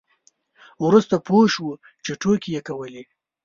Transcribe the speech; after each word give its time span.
وروسته 0.85 1.15
پوه 1.27 1.45
شو 1.53 1.69
چې 2.03 2.11
ټوکې 2.21 2.49
یې 2.55 2.61
کولې. 2.67 3.03